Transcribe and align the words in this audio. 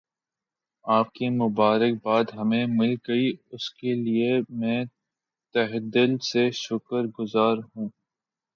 آپ 0.85 1.11
کی 1.13 1.29
مبارک 1.31 1.93
باد 2.03 2.33
ہمیں 2.37 2.65
مل 2.69 2.95
گئی 3.07 3.31
اس 3.51 3.69
کے 3.73 3.93
لئے 3.95 4.39
میں 4.59 4.83
تہہ 5.55 5.79
دل 5.93 6.17
سے 6.23 6.49
شکر 6.57 7.03
گزار 7.19 7.57
ہوں 7.67 7.89